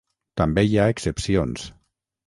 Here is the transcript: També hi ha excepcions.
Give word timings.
També 0.41 0.63
hi 0.69 0.79
ha 0.85 0.89
excepcions. 0.95 1.71